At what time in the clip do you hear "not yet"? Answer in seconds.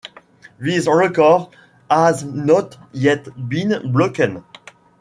2.23-3.27